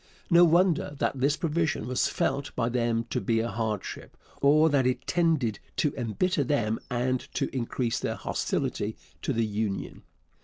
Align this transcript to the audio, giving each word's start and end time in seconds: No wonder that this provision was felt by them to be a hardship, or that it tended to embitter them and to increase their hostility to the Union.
No 0.31 0.45
wonder 0.45 0.95
that 0.97 1.19
this 1.19 1.37
provision 1.37 1.85
was 1.87 2.07
felt 2.07 2.55
by 2.55 2.69
them 2.69 3.03
to 3.11 3.21
be 3.21 3.39
a 3.39 3.49
hardship, 3.51 4.17
or 4.41 4.67
that 4.67 4.87
it 4.87 5.05
tended 5.05 5.59
to 5.77 5.93
embitter 5.95 6.43
them 6.43 6.79
and 6.89 7.19
to 7.35 7.55
increase 7.55 7.99
their 7.99 8.15
hostility 8.15 8.97
to 9.21 9.31
the 9.31 9.45
Union. 9.45 10.01